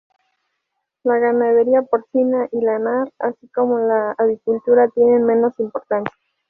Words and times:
La 1.03 1.19
ganadería 1.19 1.83
porcina 1.83 2.47
y 2.51 2.61
lanar, 2.61 3.11
así 3.19 3.47
como 3.49 3.77
la 3.77 4.13
avicultura 4.17 4.87
tienen 4.87 5.27
menos 5.27 5.59
importancia. 5.59 6.11